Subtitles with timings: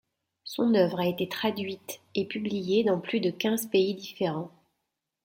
[0.43, 4.49] Son œuvre a été traduite et publiée dans plus de quinze pays différents.